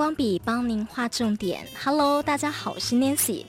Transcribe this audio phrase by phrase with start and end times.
[0.00, 1.68] 光笔帮您画重点。
[1.84, 3.44] Hello，大家好，我是 Nancy。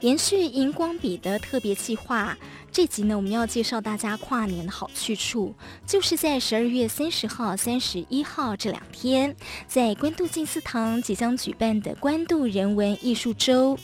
[0.00, 2.36] 延续荧光笔的特别计划，
[2.72, 5.54] 这集呢，我们要介绍大家跨年的好去处，
[5.86, 9.36] 就是在十二月三十号、三十一号这两天，
[9.68, 13.78] 在关渡静思堂即将举办的关渡人文艺术周。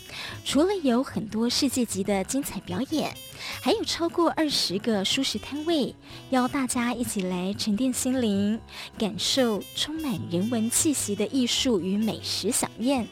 [0.45, 3.15] 除了有很多世界级的精彩表演，
[3.63, 5.95] 还有超过二十个舒适摊位，
[6.31, 8.61] 邀大家一起来沉淀心灵，
[8.99, 13.07] 感受充满人文气息的艺术与美食饗宴。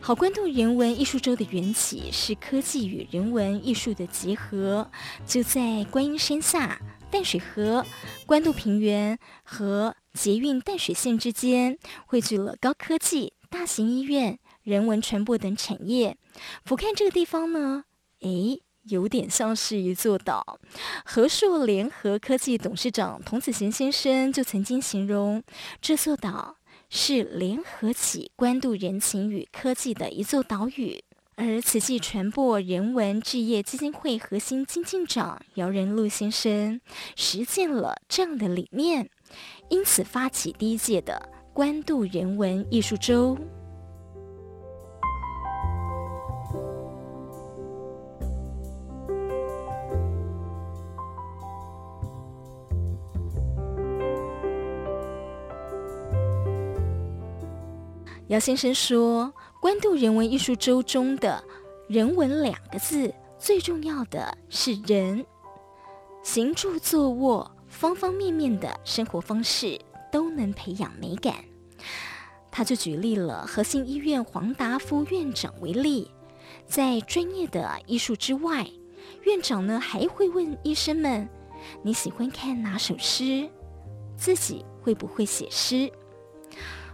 [0.00, 4.90] 好，关渡人文艺术周的缘起是科技与人文艺术的结合，
[5.26, 7.84] 就在观音山下、淡水河、
[8.24, 16.16] 关渡平原和捷运淡水线之间，汇聚了高科技、大型医院、人文传播等产业。
[16.64, 17.84] 俯瞰这个地方呢，
[18.20, 20.58] 诶，有点像是一座岛。
[21.04, 25.42] 和硕联合科技董事长童子贤先生就曾经形容
[25.80, 26.56] 这座岛。
[26.90, 36.80] 是联合起关渡人情与科技的一座岛屿，而慈济传播人文置业基金会核心经进长姚仁禄先生
[37.14, 39.10] 实践了这样的理念，
[39.68, 43.36] 因此发起第一届的关渡人文艺术周。
[58.28, 61.42] 姚先生说：“关渡人文艺术周中的
[61.88, 65.24] ‘人文’两个字，最重要的是人。
[66.22, 69.80] 行住坐卧，方方面面的生活方式
[70.12, 71.36] 都能培养美感。”
[72.52, 76.10] 他就举例了和信医院黄达夫院长为例，
[76.66, 78.68] 在专业的艺术之外，
[79.22, 81.26] 院长呢还会问医生们
[81.82, 83.48] ：“你喜欢看哪首诗？
[84.18, 85.90] 自己会不会写诗？”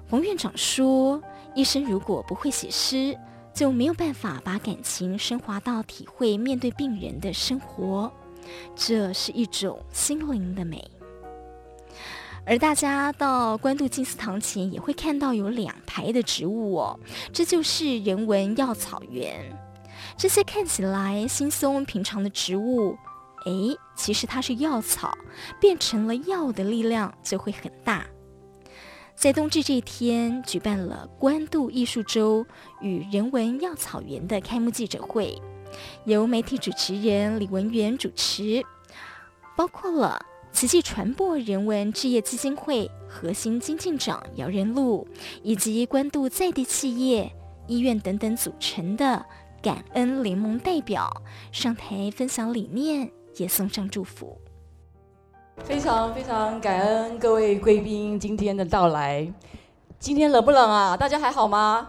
[0.09, 1.23] 冯院长说
[1.55, 3.19] ：“医生如果不会写诗，
[3.53, 8.13] 就没有办法把感情升华到体会面对病人的生活，
[8.77, 10.91] 这是一种心灵的美。”
[12.47, 17.01] 而大家到官渡金丝堂前也会看到有两排的植物哦，
[17.33, 19.59] 这就是人文药草园。
[20.19, 22.99] 这些看起来轻松平常的植物，
[23.47, 25.17] 诶，其实它是药草，
[25.59, 28.07] 变成了药的力量就会很大。
[29.17, 32.45] 在冬至这一天，举办了关渡艺术周
[32.83, 35.41] 与人文药草园的开幕记者会，
[36.05, 38.63] 由媒体主持人李文源主持，
[39.57, 40.21] 包括了
[40.53, 45.09] 慈济传播人文置业基金会核心经进长姚仁禄，
[45.43, 47.35] 以及关渡在地企业、
[47.67, 49.25] 医院等等组成的
[49.63, 54.39] 感恩联盟代表上台分享理念，也送上祝福。
[55.63, 59.27] 非常非常感恩各位贵宾今天的到来。
[59.99, 60.97] 今天冷不冷啊？
[60.97, 61.89] 大家还好吗？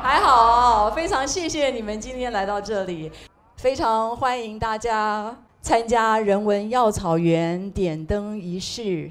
[0.00, 3.10] 还好，非常谢谢你们今天来到这里，
[3.56, 9.10] 非常欢迎大家参加人文药草园点灯仪式，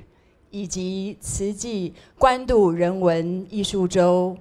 [0.49, 4.35] 以及慈济关渡人文艺术周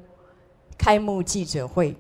[0.78, 1.96] 开幕记者会。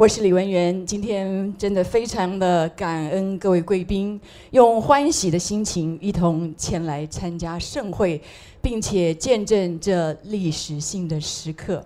[0.00, 4.18] 我是李文源，今天真的非常的感恩各位贵宾，
[4.50, 8.18] 用欢喜的心情一同前来参加盛会，
[8.62, 11.84] 并且见证这历史性的时刻。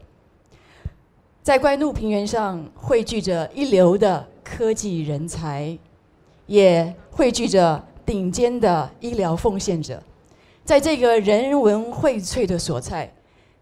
[1.42, 5.76] 在关渡平原上汇聚着一流的科技人才，
[6.46, 10.00] 也汇聚着顶尖的医疗奉献者。
[10.64, 13.12] 在这个人文荟萃的所在，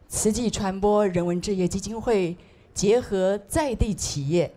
[0.08, 2.36] 慈济传播人文置业基金会。
[2.74, 4.52] 结合在地企业，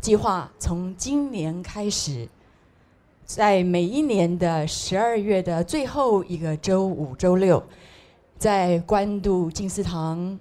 [0.00, 2.28] 计划从今年开始，
[3.24, 7.62] 在每一年的十二月的最后一个周五、周六，
[8.38, 10.38] 在官渡静思堂，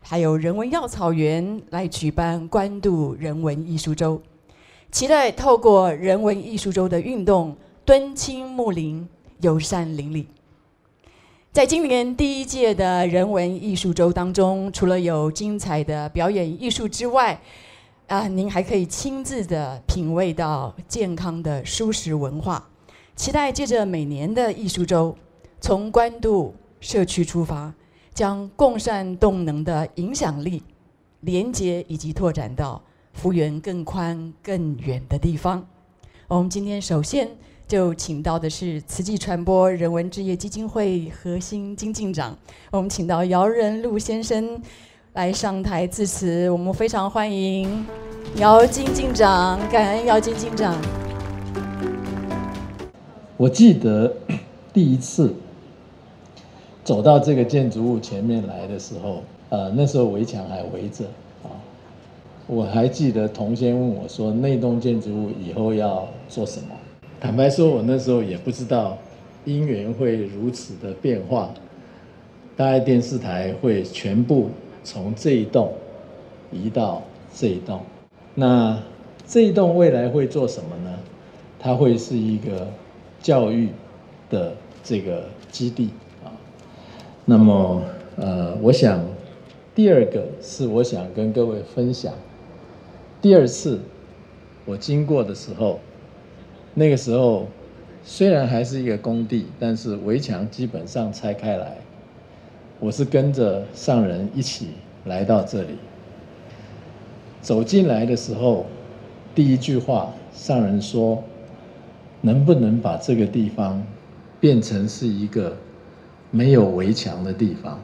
[0.00, 4.20] 还有人文药草园来举办官渡人文艺术周，
[4.90, 9.06] 期待透过人文艺术周的运动，敦亲睦邻，
[9.40, 10.26] 友善邻里。
[11.56, 17.40] 在今年第一届的人文艺术周当中，除了有精彩的表演艺术之外，
[18.08, 22.68] 啊，您还可以亲自的品味到健康的舒适文化。
[23.14, 25.16] 期待借着每年的艺术周，
[25.58, 27.72] 从关渡社区出发，
[28.12, 30.62] 将共善动能的影响力
[31.22, 32.82] 连接以及拓展到
[33.14, 35.66] 幅员更宽更远的地方。
[36.28, 37.26] 我们今天首先。
[37.68, 42.36] 就请到的是慈济传播人文置业基金会核心经进长，
[42.70, 44.62] 我们请到姚仁禄先生
[45.14, 47.84] 来上台致辞，我们非常欢迎
[48.36, 50.80] 姚金进长，感恩姚金进长。
[53.36, 54.14] 我记得
[54.72, 55.34] 第一次
[56.84, 61.04] 走到这个建筑物前面来的时候，呃，那时候围墙还围着
[61.42, 61.50] 啊。
[62.46, 66.68] 我还记得童先问我说：“那栋建筑物以后要做什么？”
[67.18, 68.98] 坦白说，我那时候也不知道
[69.44, 71.50] 因缘会如此的变化，
[72.56, 74.50] 大爱电视台会全部
[74.84, 75.72] 从这一栋
[76.52, 77.02] 移到
[77.34, 77.80] 这一栋。
[78.34, 78.78] 那
[79.26, 80.98] 这一栋未来会做什么呢？
[81.58, 82.68] 它会是一个
[83.20, 83.70] 教育
[84.30, 84.52] 的
[84.84, 85.88] 这个基地
[86.22, 86.30] 啊。
[87.24, 87.82] 那么，
[88.16, 89.02] 呃，我想
[89.74, 92.12] 第二个是我想跟各位分享，
[93.22, 93.80] 第二次
[94.66, 95.80] 我经过的时候，
[96.78, 97.46] 那个时候
[98.04, 101.78] 虽然还是一个工地，但是围墙基本上拆开来。
[102.78, 104.68] 我是跟着上人一起
[105.06, 105.78] 来到这里，
[107.40, 108.66] 走进来的时候，
[109.34, 111.24] 第一句话上人说。
[112.22, 113.80] 能不能把这个地方
[114.40, 115.56] 变成是一个
[116.32, 117.78] 没有围墙的地方？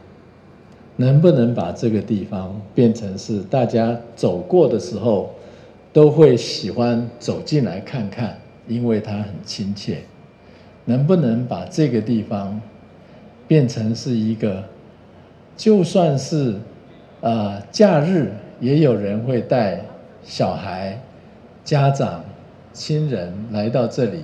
[0.97, 5.31] 能不能把这个地方变成是大家走过的时候
[5.93, 8.37] 都会喜欢走进来看看，
[8.67, 9.99] 因为它很亲切？
[10.85, 12.61] 能不能把这个地方
[13.47, 14.65] 变成是一个，
[15.57, 16.57] 就算是
[17.21, 19.83] 呃假日也有人会带
[20.23, 21.01] 小孩、
[21.65, 22.25] 家长？
[22.75, 24.23] 亲人来到这里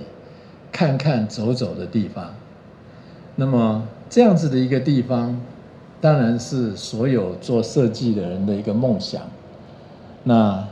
[0.71, 2.33] 看看走走的地方，
[3.35, 5.39] 那么这样子的一个地方，
[6.01, 9.21] 当然是所有做设计的人的一个梦想。
[10.23, 10.67] 那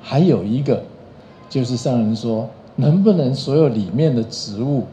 [0.00, 0.82] 还有一个，
[1.50, 2.48] 就是上人说，
[2.80, 4.86] 能不能所有里面的植物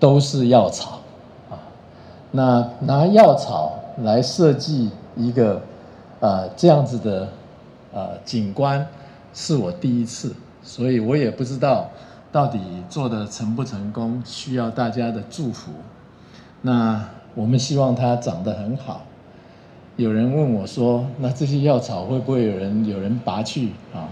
[0.00, 1.00] 都是药草
[1.50, 1.60] 啊？
[2.32, 5.60] 那拿药草来设计一个
[6.20, 7.28] 呃这样子的
[7.92, 8.86] 呃景观，
[9.34, 10.34] 是我第一次。
[10.62, 11.88] 所以我也不知道
[12.32, 12.58] 到底
[12.88, 15.70] 做得成不成功，需要大家的祝福。
[16.62, 17.04] 那
[17.34, 19.02] 我们希望它长得很好。
[19.96, 24.08] 有人问我说：“那这些药草会不会有人有人拔去啊？”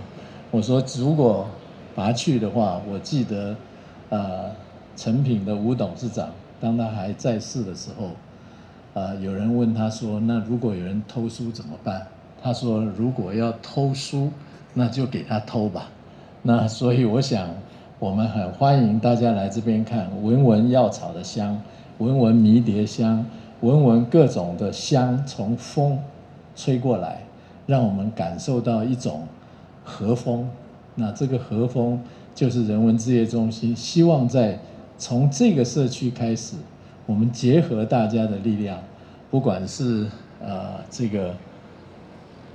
[0.53, 1.47] 我说：“如果
[1.95, 3.55] 拔去的话，我记得，
[4.11, 4.51] 呃，
[4.97, 6.29] 诚品的吴董事长，
[6.61, 8.11] 当他还在世的时候，
[8.95, 12.07] 呃，有人问他说：‘那如果有人偷书怎么办？’
[12.43, 14.31] 他说：‘如果要偷书，
[14.75, 15.91] 那就给他偷吧。’”
[16.43, 17.49] 那所以我想，
[17.99, 21.63] 我们很欢迎大家来这边看，闻闻药草的香，
[21.99, 23.25] 闻闻迷迭香，
[23.61, 25.99] 闻闻各种的香从风
[26.55, 27.23] 吹过来，
[27.67, 29.27] 让我们感受到一种
[29.85, 30.49] 和风。
[30.95, 32.01] 那这个和风
[32.35, 34.59] 就是人文置业中心希望在
[34.97, 36.57] 从这个社区开始，
[37.07, 38.83] 我们结合大家的力量，
[39.31, 40.07] 不管是
[40.41, 41.35] 呃这个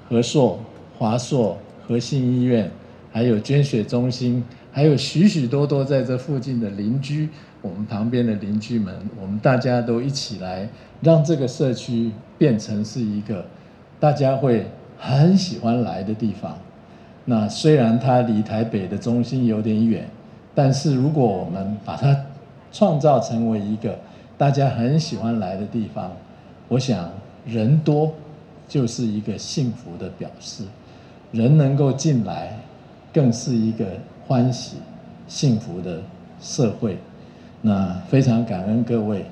[0.07, 0.59] 和硕、
[0.97, 1.57] 华硕、
[1.87, 2.71] 和信医院。
[3.11, 7.27] 还有捐血中心，还有许许多多在这附近的邻居，
[7.59, 10.69] 我们旁边的邻居们，我们大家都一起来，
[11.01, 13.43] 让这个社区变成是一个
[13.99, 16.55] 大家会很喜欢来的地方。
[17.29, 20.09] 那虽然它离台北的中心有点远，
[20.55, 22.25] 但是如果我们把它
[22.73, 23.95] 创造成为一个
[24.35, 26.11] 大家很喜欢来的地方，
[26.67, 27.07] 我想
[27.45, 28.11] 人多
[28.67, 30.63] 就是一个幸福的表示，
[31.31, 32.57] 人能够进来。
[33.11, 33.85] 更是一个
[34.27, 34.77] 欢喜、
[35.27, 35.99] 幸福的
[36.39, 36.95] 社会。
[37.59, 39.25] 那非常感恩各位，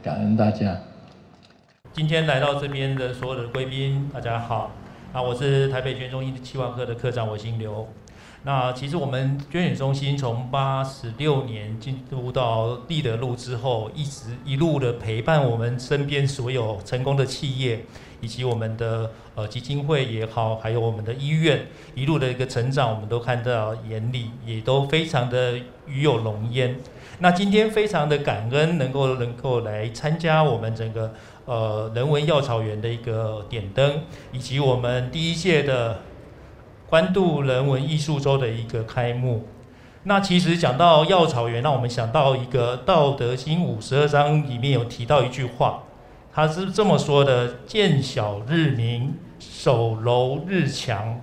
[0.00, 0.78] 感恩大家。
[1.92, 4.70] 今天来到这边的所有的贵宾，大家好。
[5.16, 7.88] 啊，我是台北捐中心企划科的科长，我姓刘。
[8.42, 17.86] 那其实我们捐血中心从八十六年进入到立德路之后，一直一路的陪伴我们身边所有成功的企业。
[18.22, 26.76] 以及我们的呃基金会也好，还有我们的医院一路的一个成长，我们都看到眼里，也都非常的与有荣焉。
[27.18, 31.12] 那今天非常的感恩，能够能够来参加我们整个
[31.46, 36.02] 呃人文药草园的一个点灯，以及我们第一届的
[36.86, 39.48] 关渡人文艺术周的一个开幕。
[40.02, 45.82] 那其实讲到药草园，让我们想到一个《道德经》五十二章里面有提到一句话。
[46.32, 51.20] 他是这么说的：“见小日明，守柔日强。”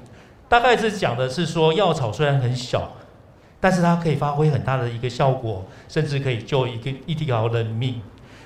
[0.49, 2.91] 大概是讲的是说，药草虽然很小，
[3.59, 8.01] 但是它可以发挥很大的一个效果，甚至可以救一个一条人命。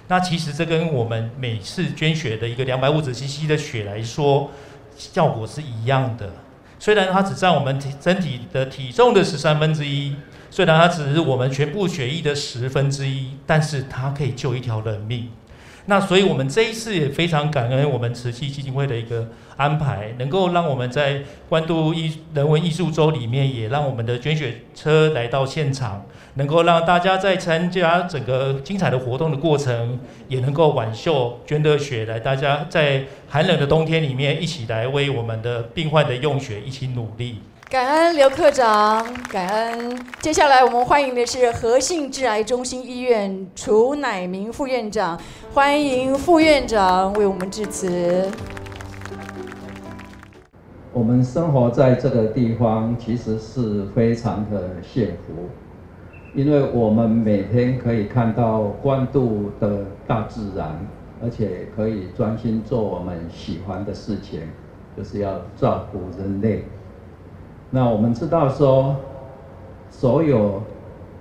[0.08, 4.50] 那其实这跟我们每次捐血的一个两百五十 cc 的血来说，
[4.96, 6.32] 效果是一样的。
[6.80, 10.16] 虽然它只占我们体身体的体重的十三分之一，
[10.50, 15.30] 虽然它只是我们全部血液的十分之一，但是它可以救一条人命。
[15.90, 37.38] 那所以我们这一次也非常感恩我们慈济基金会的一个安排，能够让我们在关渡艺人文艺术周里面，也让我们的捐血车来到现场，能够让大家在参加整个精彩的活动的过程，也能够挽袖捐的血来，大家在寒冷的冬天里面一起来为我们的病患的用血一起努力。
[37.70, 40.00] 感恩刘科长，感恩。
[40.22, 45.20] 接下来我们欢迎的是和信致癌中心医院楚乃明副院长，
[45.54, 48.32] 欢迎副院长为我们致辞。
[50.94, 55.34] 我们生活在这个地方，其实是非常的幸福，
[56.34, 60.80] 因为我们每天可以看到关渡的大自然，
[61.22, 64.40] 而且可以专心做我们喜欢的事情，
[64.96, 66.64] 就是要照顾人类。
[67.70, 68.96] 那我们知道说，
[69.90, 70.64] 所有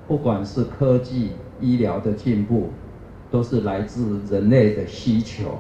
[0.07, 2.69] 不管是科技、医疗的进步，
[3.31, 5.59] 都是来自人类的需求，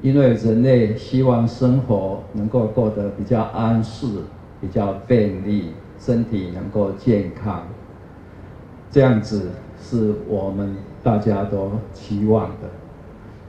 [0.00, 4.06] 因为人类希望生活能够过得比较安适、
[4.62, 7.66] 比较便利，身体能够健康，
[8.90, 12.68] 这样子是我们大家都期望的。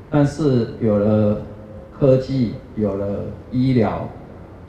[0.09, 1.41] 但是有了
[1.97, 4.05] 科技，有了医疗。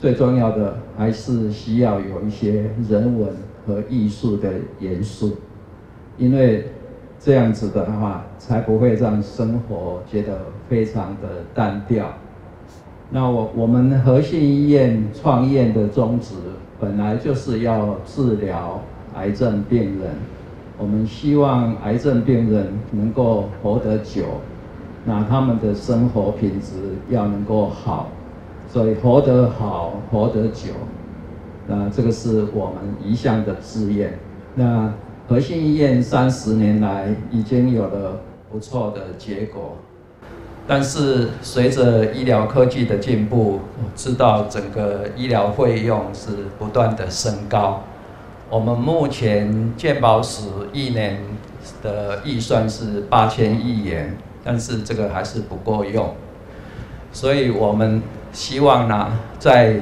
[0.04, 3.30] 最重要的还是需要有一些人文
[3.66, 5.34] 和艺术的元素，
[6.18, 6.66] 因为
[7.18, 12.12] 这样子的话，才不会让生活觉得非常的单调。
[13.08, 16.34] 那我我们和信医院创业的宗旨，
[16.78, 18.82] 本来就是要治疗
[19.14, 20.11] 癌症病人，
[20.76, 24.23] 我们希望癌症病人能够活得久，
[25.06, 26.75] 那他们的生活品质
[27.08, 28.11] 要能够好。
[28.75, 30.73] 所以活得好，活得久，
[31.69, 34.19] 那这个是我们一向的志愿。
[34.57, 34.93] 那
[35.28, 39.76] 和信医院三十年来已经有了不错的结果，
[40.66, 47.81] 但是随着医疗科技的进步，我知道整个医疗费用是不断的升高。
[48.50, 51.21] 我们目前健保署一年
[51.81, 56.12] 的预算是八千亿元，但是这个还是不够用，
[57.12, 58.02] 所以我们。
[58.35, 59.76] 希望呢，在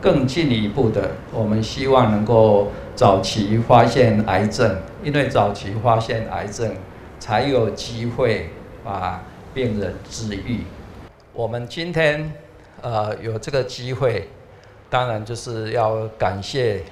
[0.00, 6.74] 更进一步的，我们希望能够早期发现癌症，因为早期发现癌症，
[7.20, 8.48] 才有机会
[8.82, 9.22] 把
[9.52, 10.60] 病人治愈。
[11.34, 12.32] 我们今天
[12.80, 14.30] 呃有这个机会，
[14.88, 16.82] 当然就是要感谢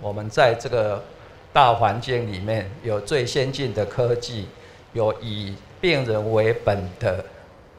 [0.00, 1.04] 我们在这个
[1.52, 4.46] 大环境里面有最先进的科技，
[4.94, 7.24] 有以病人为本的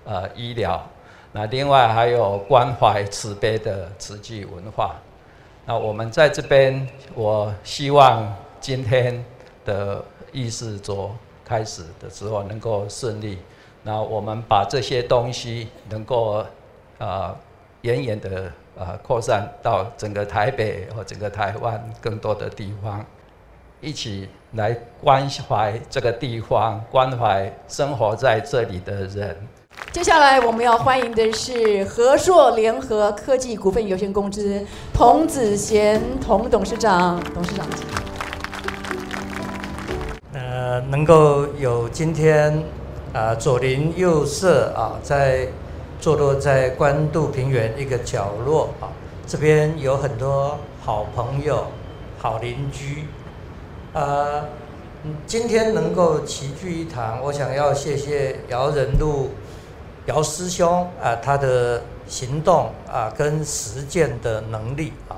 [0.06, 0.88] 呃医疗。
[1.34, 4.96] 那另外还有关怀慈悲的慈济文化。
[5.66, 9.24] 那我们在这边，我希望今天
[9.64, 13.38] 的议事桌开始的时候能够顺利。
[13.84, 16.46] 那我们把这些东西能够
[16.98, 17.36] 啊，
[17.82, 23.06] 远远的啊扩散到整个台北和整个台湾更多的地方，
[23.80, 29.48] 一起来关怀这个地方，关怀生活在这里的人。
[29.92, 37.66] 接下来我们要欢迎的是和硕联合科技股份有限公司童子贤童董事长，董事长。
[40.34, 42.64] 呃，能够有今天
[43.14, 45.48] 啊、左邻右舍啊，在
[46.00, 48.88] 坐落在关渡平原一个角落啊，
[49.28, 51.68] 这边有很多好朋友、
[52.18, 53.06] 好邻居，
[53.94, 54.46] 呃，
[55.28, 59.32] 今天能够齐聚一堂，我想要谢谢姚人禄。
[60.08, 65.16] 姚师兄啊，他的行动啊，跟实践的能力啊，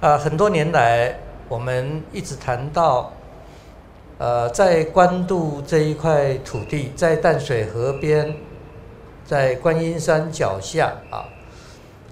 [0.00, 3.12] 啊，很多年来，我们一直谈到，
[4.18, 8.32] 呃，在关渡这一块土地，在淡水河边，
[9.26, 11.24] 在观音山脚下啊，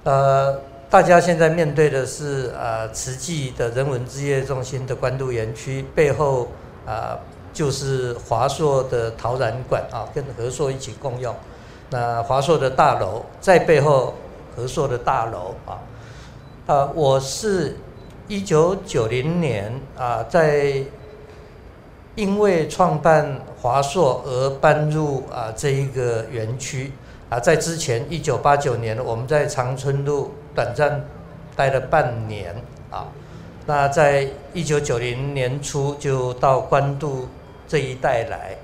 [0.02, 6.48] 呃，大家现在面对的是呃，慈济的人文志业中心的关渡园区，背后
[6.84, 7.16] 啊，
[7.52, 11.32] 就是华硕的陶然馆啊，跟和硕一起共用。
[11.92, 14.14] 那华硕的大楼在背后，
[14.54, 15.82] 和硕的大楼啊，
[16.66, 17.76] 啊，我是
[18.28, 20.84] 一九九零年啊，在
[22.14, 26.92] 因为创办华硕而搬入啊这一个园区
[27.28, 31.04] 啊，在之前一九八九年，我们在长春路短暂
[31.56, 32.54] 待了半年
[32.88, 33.08] 啊，
[33.66, 37.26] 那在一九九零年初就到关渡
[37.66, 38.56] 这一带来。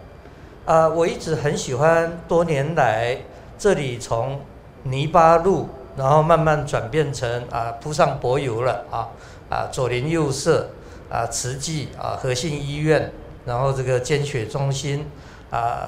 [0.66, 3.16] 啊，我一直很喜欢，多年来
[3.56, 4.40] 这里从
[4.82, 9.08] 泥巴路，然后慢慢转变成啊铺上柏油了啊
[9.49, 10.68] 啊左邻右舍
[11.08, 13.12] 啊慈济啊和信医院，
[13.44, 15.06] 然后这个捐血中心
[15.52, 15.87] 啊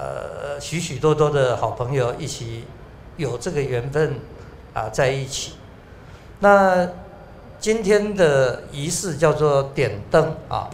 [0.61, 2.65] 许许多多的好朋友一起
[3.17, 4.15] 有这个缘分
[4.75, 5.55] 啊在一起。
[6.39, 6.89] 那
[7.59, 10.71] 今天的仪式叫做点灯啊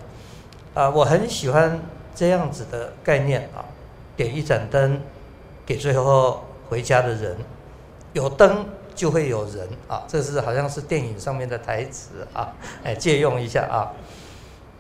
[0.75, 1.81] 啊，我很喜欢
[2.15, 3.65] 这样子的概念啊，
[4.17, 5.01] 点一盏灯
[5.67, 7.37] 给最后回家的人，
[8.13, 12.53] 有灯就会有人啊，这是好像是电影上面的台词啊，
[12.83, 13.93] 哎，借用一下啊。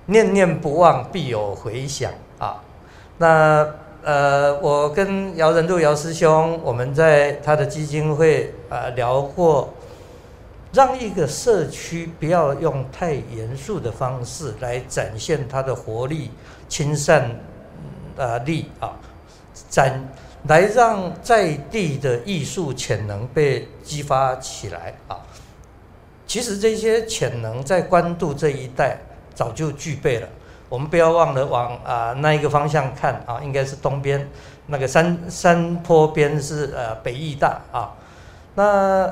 [0.07, 2.63] 念念不忘，必有回响啊。
[3.17, 3.67] 那
[4.03, 9.73] 呃，我跟姚仁度姚师兄，我们在他的基金会啊聊过，
[10.75, 16.31] 让一个社区不要用太严肃的方式来展现它的活力、
[16.69, 17.31] 亲善
[18.19, 18.93] 啊力啊，
[19.75, 20.09] 展
[20.49, 25.19] 来让在地的艺术潜能被激发起来啊。
[26.27, 28.99] 其实这些潜能在关渡这一带。
[29.35, 30.29] 早就具备了，
[30.69, 34.31] 我们不要忘了往啊、那一个方向看啊，应该是东边
[34.69, 37.91] 那个山山坡边是呃北艺大啊，
[38.55, 38.63] 那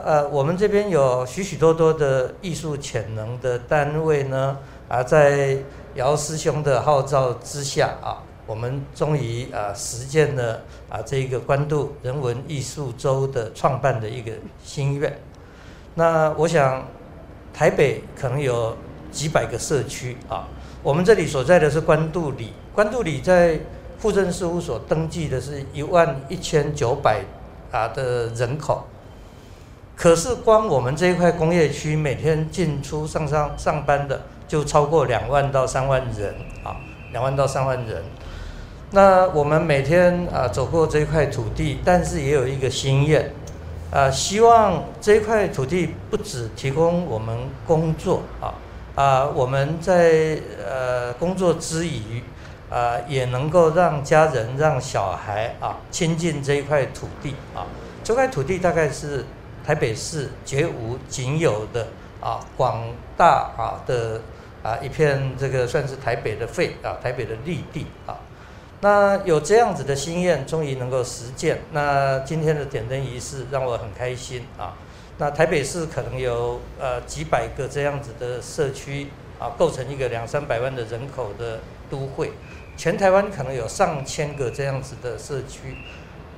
[0.04, 4.57] 呃我们这边有许许多多的艺术潜能的单位呢
[4.88, 5.59] 啊，在
[5.97, 14.33] 姚师兄的号召之下啊，我们终于啊实践了啊这个关渡人文艺术周的创办的一个
[14.65, 15.19] 心愿。
[15.95, 16.87] 那我想
[17.53, 18.77] 台北可能有。
[19.13, 20.49] 几百个社区啊，
[20.83, 23.61] 我们这里所在的是关渡里，关渡里在
[24.01, 27.23] 户政事务所登记的是一万一千九百
[27.71, 28.87] 啊的人口，
[29.95, 36.35] 可是光我们这一块工业区每天进出上上上班的就超过两万到三万人
[36.65, 36.75] 啊，
[37.13, 38.03] 两万到三万人。
[38.95, 43.33] 那我们每天啊走过这一块土地，但是也有一个心愿，
[43.91, 47.35] 啊，希望这一块土地不只提供我们
[47.67, 48.53] 工作啊。
[48.95, 52.23] 啊，我们在呃工作之余，
[52.69, 57.65] 啊，也能够让家人、让小孩啊亲近这一块土地啊。
[58.05, 59.25] 这块土地大概是
[59.65, 61.89] 台北市绝无仅有的
[62.21, 62.85] 啊，广
[63.16, 64.21] 大啊的
[64.62, 68.12] 啊一片这个算是台北的肺啊，台北的绿地啊。
[68.83, 71.61] 那有这样子的心愿，终于能够实践。
[71.71, 74.75] 那今天的点灯仪式让我很开心啊。
[75.18, 79.07] 那台北市可能有呃几百个这样子的社区
[79.38, 82.33] 啊，构成一个两三百万的人口的都会。
[82.77, 85.77] 全台湾可能有上千个这样子的社区。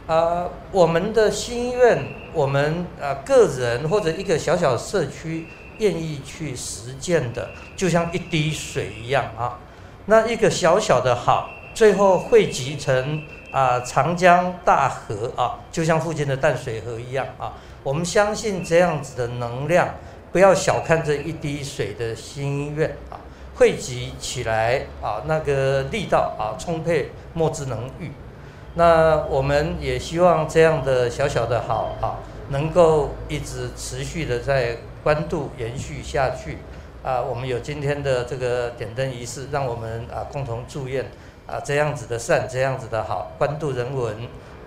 [0.06, 2.04] 啊，我们的心愿，
[2.34, 5.46] 我们啊个人或者一个小小社区
[5.78, 9.58] 愿意去实践的，就像一滴水一样啊。
[10.04, 17.52] 那一个小小的好，最后汇集成啊长江大河啊，就像附近的淡水河一样啊。
[17.82, 19.88] 我们相信这样子的能量，
[20.32, 23.18] 不要小看这一滴水的心愿啊，
[23.56, 28.12] 汇集起来啊，那个力道啊充沛，莫之能御。
[28.76, 36.58] 那我们也希望这样的小小的好啊，能够一直持续的在关渡延续下去
[37.02, 37.20] 啊。
[37.20, 41.04] 我们有今天的这个点灯仪式，让我们啊共同祝愿
[41.46, 44.16] 啊这样子的善，这样子的好，关渡人文。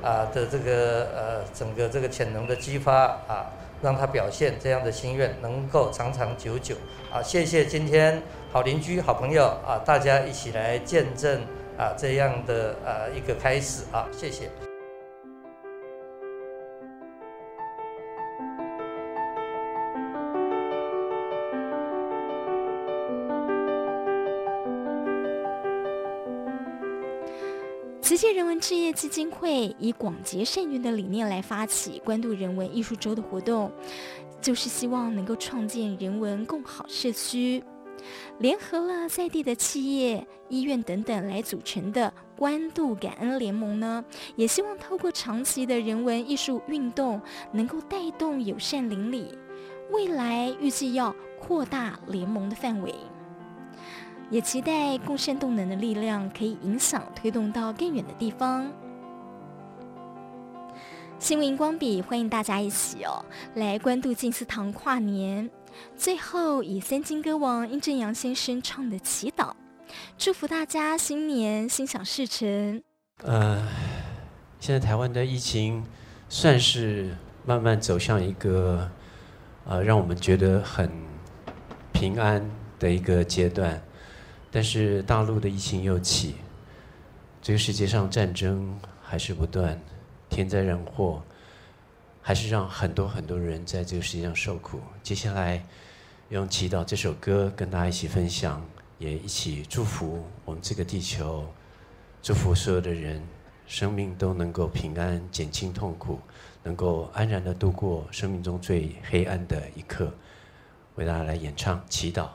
[0.03, 2.93] 啊的这个呃整个这个潜能的激发
[3.27, 6.75] 啊，让他表现这样的心愿能够长长久久
[7.11, 7.21] 啊！
[7.21, 11.41] 谢谢今天好邻居、好朋友啊，大家一起来见证
[11.79, 14.07] 啊这样的呃一个开始啊！
[14.15, 14.66] 谢谢。
[28.17, 33.71] 慈济人文置业基金会以广结善缘的理念来发起关渡人文艺术周的活动，
[34.41, 37.63] 就是希望能够创建人文共好社区，
[38.39, 44.03] 联合了在地的企业、医院等等来组成的关渡感恩联盟呢，
[44.35, 49.37] 也希望透过长期的人文艺术运动，能够带动友善邻里，
[49.91, 52.95] 未来预计要扩大联盟的范围。
[54.29, 58.69] 也期待共生动能的力量可以影响推动到更远的地方。
[61.17, 63.23] 新闻荧光笔欢迎大家一起哦，
[63.55, 65.49] 来关渡静思堂跨年。
[65.95, 69.51] 最后以三金歌王殷正阳先生唱的祈祷，
[70.17, 72.83] 祝福大家新年心想事成。
[73.23, 73.65] 呃，
[74.59, 75.83] 现在台湾的疫情
[76.27, 78.89] 算是慢慢走向一个
[79.65, 80.91] 呃让我们觉得很
[81.93, 83.81] 平安的一个阶段。
[84.49, 86.35] 但是大陆的疫情又起，
[87.41, 89.79] 这个世界上战争还是不断，
[90.29, 91.21] 天灾人祸
[92.21, 94.79] 还是让很多很多人在这个世界上受苦。
[95.03, 95.63] 接下来
[96.29, 98.65] 用祈祷这首歌跟大家一起分享，
[98.97, 101.45] 也一起祝福我们这个地球，
[102.21, 103.21] 祝福所有的人
[103.67, 106.19] 生命都能够平安，减轻痛苦，
[106.63, 110.11] 能够安然的度过生命中最黑暗的一刻。
[110.95, 112.29] 为大家来演唱祈祷，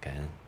[0.00, 0.47] 感恩。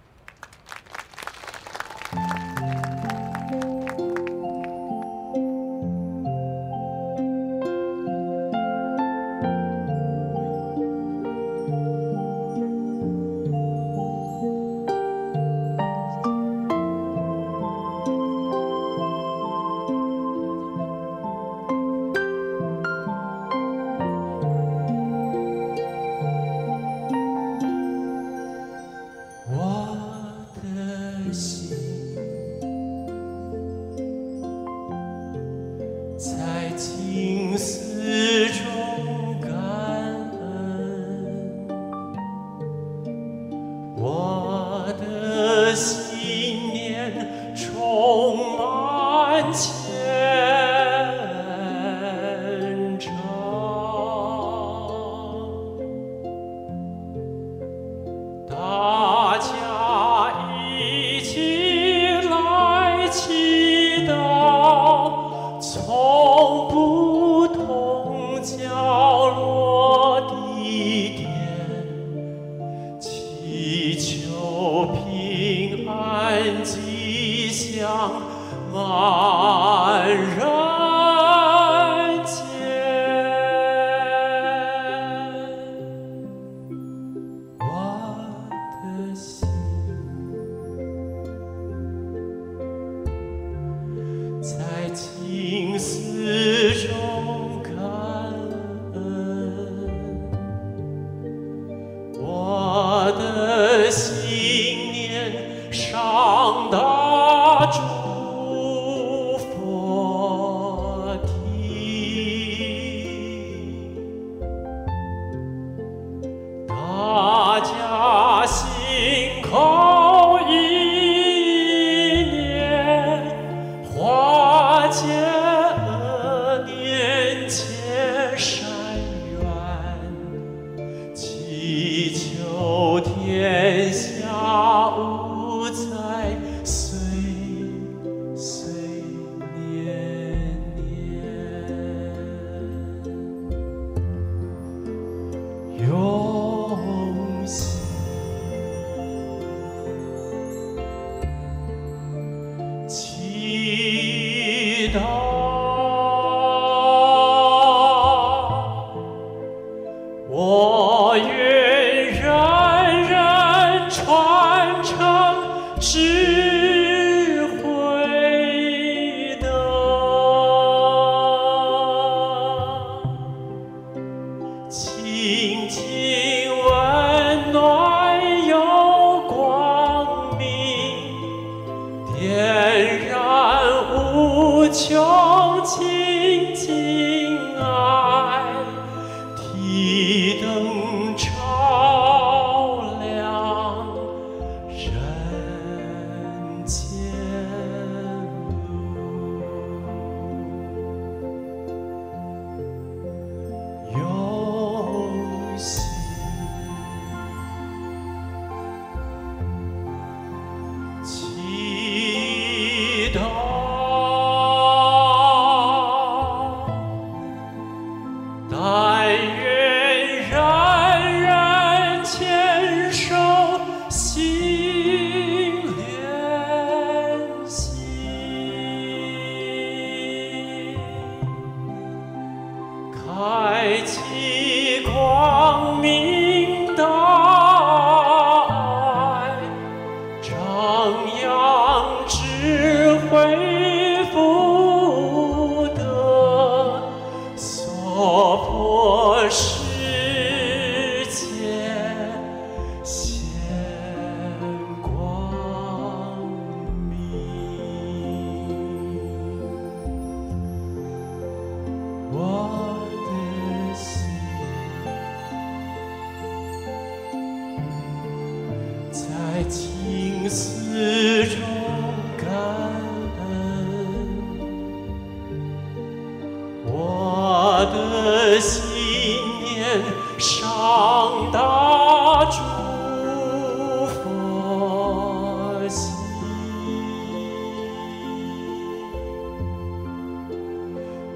[49.50, 49.89] friends.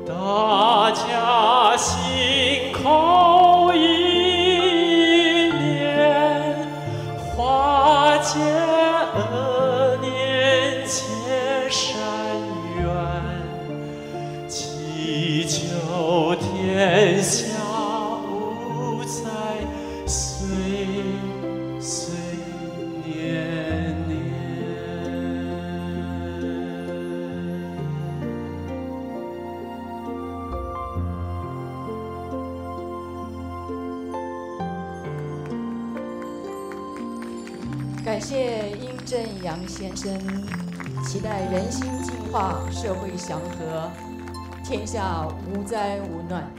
[0.06, 2.23] 大家心
[44.94, 46.53] 下无灾无难。